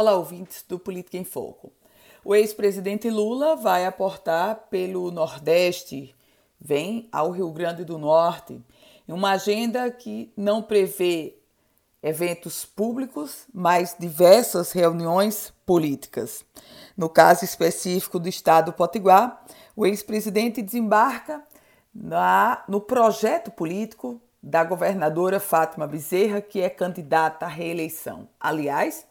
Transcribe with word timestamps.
Olá, 0.00 0.14
ouvintes 0.14 0.64
do 0.68 0.78
Política 0.78 1.16
em 1.16 1.24
Foco. 1.24 1.72
O 2.24 2.32
ex-presidente 2.32 3.10
Lula 3.10 3.56
vai 3.56 3.84
aportar 3.84 4.68
pelo 4.70 5.10
Nordeste, 5.10 6.14
vem 6.60 7.08
ao 7.10 7.32
Rio 7.32 7.50
Grande 7.50 7.84
do 7.84 7.98
Norte, 7.98 8.64
em 9.08 9.12
uma 9.12 9.32
agenda 9.32 9.90
que 9.90 10.32
não 10.36 10.62
prevê 10.62 11.34
eventos 12.00 12.64
públicos, 12.64 13.48
mas 13.52 13.96
diversas 13.98 14.70
reuniões 14.70 15.52
políticas. 15.66 16.44
No 16.96 17.08
caso 17.08 17.44
específico 17.44 18.20
do 18.20 18.28
estado 18.28 18.66
do 18.66 18.74
Potiguar, 18.74 19.44
o 19.74 19.84
ex-presidente 19.84 20.62
desembarca 20.62 21.42
na, 21.92 22.62
no 22.68 22.80
projeto 22.80 23.50
político 23.50 24.22
da 24.40 24.62
governadora 24.62 25.40
Fátima 25.40 25.88
Bezerra, 25.88 26.40
que 26.40 26.60
é 26.60 26.70
candidata 26.70 27.46
à 27.46 27.48
reeleição. 27.48 28.28
Aliás, 28.38 29.07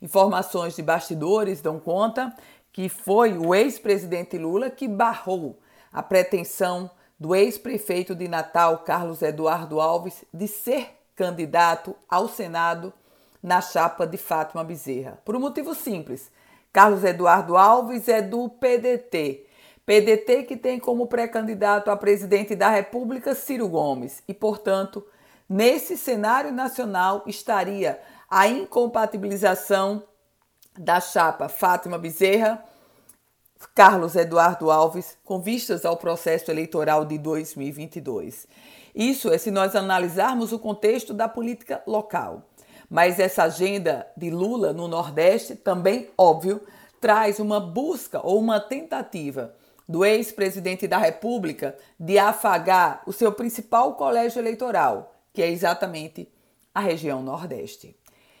informações 0.00 0.76
de 0.76 0.82
bastidores 0.82 1.60
dão 1.60 1.78
conta 1.78 2.34
que 2.72 2.88
foi 2.88 3.38
o 3.38 3.54
ex-presidente 3.54 4.36
Lula 4.36 4.68
que 4.68 4.86
barrou 4.86 5.58
a 5.92 6.02
pretensão 6.02 6.90
do 7.18 7.34
ex-prefeito 7.34 8.14
de 8.14 8.28
Natal, 8.28 8.78
Carlos 8.80 9.22
Eduardo 9.22 9.80
Alves, 9.80 10.24
de 10.32 10.46
ser 10.46 10.90
candidato 11.14 11.96
ao 12.08 12.28
Senado 12.28 12.92
na 13.42 13.60
chapa 13.60 14.06
de 14.06 14.18
Fátima 14.18 14.62
Bezerra. 14.62 15.18
Por 15.24 15.34
um 15.34 15.40
motivo 15.40 15.74
simples: 15.74 16.30
Carlos 16.72 17.02
Eduardo 17.04 17.56
Alves 17.56 18.08
é 18.08 18.20
do 18.20 18.48
PDT. 18.48 19.46
PDT 19.86 20.42
que 20.42 20.56
tem 20.56 20.78
como 20.80 21.06
pré-candidato 21.06 21.90
a 21.90 21.96
presidente 21.96 22.56
da 22.56 22.68
República 22.68 23.34
Ciro 23.34 23.68
Gomes 23.68 24.22
e, 24.26 24.34
portanto, 24.34 25.06
nesse 25.48 25.96
cenário 25.96 26.52
nacional 26.52 27.22
estaria 27.24 27.98
a 28.30 28.48
incompatibilização 28.48 30.02
da 30.78 31.00
chapa 31.00 31.48
Fátima 31.48 31.98
Bezerra, 31.98 32.62
Carlos 33.74 34.14
Eduardo 34.16 34.70
Alves, 34.70 35.16
com 35.24 35.40
vistas 35.40 35.84
ao 35.84 35.96
processo 35.96 36.50
eleitoral 36.50 37.04
de 37.04 37.16
2022. 37.18 38.46
Isso 38.94 39.30
é 39.30 39.38
se 39.38 39.50
nós 39.50 39.74
analisarmos 39.74 40.52
o 40.52 40.58
contexto 40.58 41.14
da 41.14 41.28
política 41.28 41.82
local. 41.86 42.42
Mas 42.88 43.18
essa 43.18 43.44
agenda 43.44 44.06
de 44.16 44.30
Lula 44.30 44.72
no 44.72 44.86
Nordeste 44.86 45.56
também, 45.56 46.08
óbvio, 46.16 46.60
traz 47.00 47.38
uma 47.38 47.60
busca 47.60 48.20
ou 48.24 48.38
uma 48.38 48.60
tentativa 48.60 49.54
do 49.88 50.04
ex-presidente 50.04 50.86
da 50.88 50.98
República 50.98 51.76
de 51.98 52.18
afagar 52.18 53.02
o 53.06 53.12
seu 53.12 53.32
principal 53.32 53.94
colégio 53.94 54.40
eleitoral, 54.40 55.14
que 55.32 55.42
é 55.42 55.50
exatamente 55.50 56.28
a 56.74 56.80
região 56.80 57.22
Nordeste. 57.22 57.96